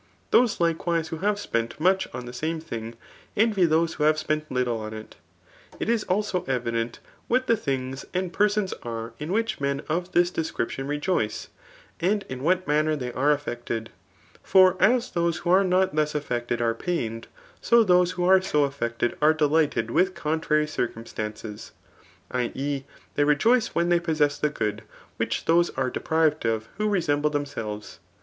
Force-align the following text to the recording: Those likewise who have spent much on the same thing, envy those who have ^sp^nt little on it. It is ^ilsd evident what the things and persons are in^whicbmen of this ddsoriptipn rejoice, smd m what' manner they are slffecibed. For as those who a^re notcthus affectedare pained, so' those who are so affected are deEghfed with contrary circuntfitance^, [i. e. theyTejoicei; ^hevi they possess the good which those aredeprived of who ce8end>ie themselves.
Those 0.31 0.59
likewise 0.59 1.09
who 1.09 1.17
have 1.19 1.39
spent 1.39 1.79
much 1.79 2.07
on 2.11 2.25
the 2.25 2.33
same 2.33 2.59
thing, 2.59 2.95
envy 3.37 3.65
those 3.67 3.93
who 3.93 4.03
have 4.03 4.15
^sp^nt 4.15 4.45
little 4.49 4.79
on 4.79 4.95
it. 4.95 5.15
It 5.79 5.89
is 5.89 6.05
^ilsd 6.05 6.49
evident 6.49 6.97
what 7.27 7.45
the 7.45 7.55
things 7.55 8.03
and 8.11 8.33
persons 8.33 8.73
are 8.81 9.13
in^whicbmen 9.21 9.85
of 9.87 10.13
this 10.13 10.31
ddsoriptipn 10.31 10.87
rejoice, 10.89 11.49
smd 11.99 12.23
m 12.31 12.39
what' 12.41 12.67
manner 12.67 12.95
they 12.95 13.13
are 13.13 13.37
slffecibed. 13.37 13.89
For 14.41 14.75
as 14.81 15.11
those 15.11 15.37
who 15.45 15.51
a^re 15.51 15.67
notcthus 15.67 16.19
affectedare 16.19 16.79
pained, 16.79 17.27
so' 17.61 17.83
those 17.83 18.13
who 18.13 18.25
are 18.25 18.41
so 18.41 18.63
affected 18.63 19.15
are 19.21 19.35
deEghfed 19.35 19.91
with 19.91 20.15
contrary 20.15 20.65
circuntfitance^, 20.65 21.73
[i. 22.31 22.51
e. 22.55 22.85
theyTejoicei; 23.19 23.71
^hevi 23.73 23.89
they 23.89 23.99
possess 23.99 24.39
the 24.39 24.49
good 24.49 24.81
which 25.17 25.45
those 25.45 25.69
aredeprived 25.69 26.43
of 26.43 26.69
who 26.79 26.87
ce8end>ie 26.89 27.31
themselves. 27.31 27.99